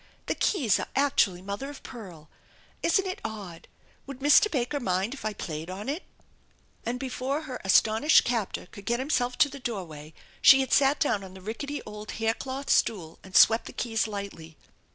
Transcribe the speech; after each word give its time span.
The 0.25 0.33
keys 0.33 0.79
are 0.79 0.87
actually 0.95 1.43
mother 1.43 1.69
of 1.69 1.83
pearl. 1.83 2.27
Isn't 2.81 3.05
it 3.05 3.21
odd? 3.23 3.67
Would 4.07 4.17
Mr. 4.17 4.49
Baker 4.49 4.79
mind 4.79 5.13
if 5.13 5.23
I 5.23 5.33
played 5.33 5.69
on 5.69 5.87
it?" 5.87 6.01
And 6.87 6.99
before 6.99 7.41
her 7.43 7.61
astonished 7.63 8.23
captor 8.23 8.65
could 8.65 8.85
get 8.87 8.97
himself 8.97 9.37
to 9.37 9.47
the 9.47 9.59
doorway 9.59 10.15
she 10.41 10.61
had 10.61 10.73
sat 10.73 10.99
down 10.99 11.23
on 11.23 11.35
the 11.35 11.39
rickety 11.41 11.83
old 11.85 12.13
hair 12.13 12.33
cloth 12.33 12.71
stool 12.71 13.19
and 13.23 13.35
swept 13.35 13.67
the 13.67 13.73
keys 13.73 14.07
lightly. 14.07 14.57